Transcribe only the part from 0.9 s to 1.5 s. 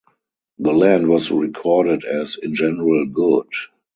was